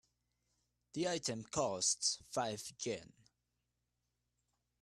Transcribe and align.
The 0.93 1.07
item 1.07 1.43
costs 1.43 2.17
five 2.31 2.63
Yen. 2.83 3.13